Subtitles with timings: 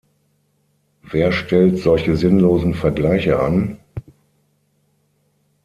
[1.03, 3.77] Wer stellt solche sinnlosen Vergleiche an?